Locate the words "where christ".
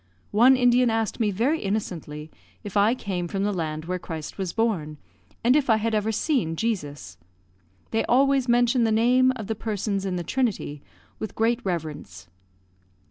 3.85-4.39